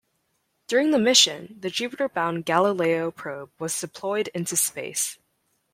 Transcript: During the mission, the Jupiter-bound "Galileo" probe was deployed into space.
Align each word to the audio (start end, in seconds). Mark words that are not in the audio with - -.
During 0.65 0.89
the 0.89 0.97
mission, 0.97 1.57
the 1.59 1.69
Jupiter-bound 1.69 2.43
"Galileo" 2.43 3.11
probe 3.11 3.51
was 3.59 3.79
deployed 3.79 4.29
into 4.29 4.55
space. 4.57 5.19